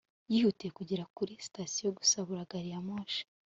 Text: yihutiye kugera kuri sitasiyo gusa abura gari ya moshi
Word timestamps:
yihutiye 0.31 0.71
kugera 0.77 1.03
kuri 1.15 1.33
sitasiyo 1.45 1.87
gusa 1.97 2.13
abura 2.21 2.49
gari 2.51 2.69
ya 2.73 2.81
moshi 2.87 3.21